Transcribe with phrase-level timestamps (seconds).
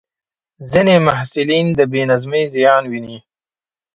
[0.69, 3.17] ځینې محصلین د بې نظمۍ زیان ویني.